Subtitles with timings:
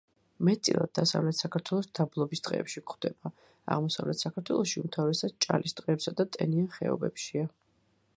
[0.47, 3.31] მეტწილად დასავლეთ საქართველოს დაბლობის ტყეებში გვხვდება,
[3.75, 7.47] აღმოსავლეთ საქართველოში უმთავრესად ჭალის ტყეებსა და ტენიან ხეობებშია.